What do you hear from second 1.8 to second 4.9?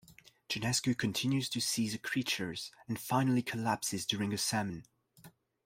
the creatures, and finally collapses during a sermon.